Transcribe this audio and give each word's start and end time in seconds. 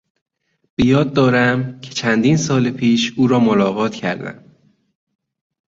بیاد 0.75 1.13
دارم 1.13 1.79
که 1.79 1.93
چندین 1.93 2.37
سال 2.37 2.71
پیش 2.71 3.13
او 3.17 3.27
را 3.27 3.39
ملاقات 3.39 3.95
کردم. 3.95 4.43